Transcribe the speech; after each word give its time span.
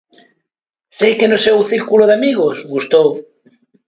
Sei 0.99 1.11
que 1.19 1.27
no 1.31 1.39
seu 1.45 1.57
círculo 1.71 2.03
de 2.07 2.15
amigos, 2.19 2.55
gustou. 2.73 3.07